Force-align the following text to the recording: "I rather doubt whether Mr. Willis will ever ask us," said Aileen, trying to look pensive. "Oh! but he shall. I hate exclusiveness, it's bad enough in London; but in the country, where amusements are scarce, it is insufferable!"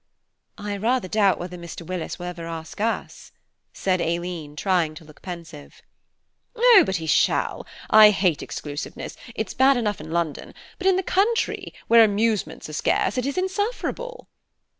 "I 0.57 0.77
rather 0.77 1.07
doubt 1.07 1.37
whether 1.37 1.57
Mr. 1.59 1.85
Willis 1.85 2.17
will 2.17 2.25
ever 2.25 2.47
ask 2.47 2.81
us," 2.81 3.31
said 3.71 4.01
Aileen, 4.01 4.55
trying 4.55 4.95
to 4.95 5.05
look 5.05 5.21
pensive. 5.21 5.83
"Oh! 6.55 6.81
but 6.83 6.95
he 6.95 7.05
shall. 7.05 7.67
I 7.87 8.09
hate 8.09 8.41
exclusiveness, 8.41 9.15
it's 9.35 9.53
bad 9.53 9.77
enough 9.77 10.01
in 10.01 10.09
London; 10.09 10.55
but 10.79 10.87
in 10.87 10.95
the 10.95 11.03
country, 11.03 11.71
where 11.87 12.03
amusements 12.03 12.67
are 12.67 12.73
scarce, 12.73 13.15
it 13.19 13.27
is 13.27 13.37
insufferable!" 13.37 14.27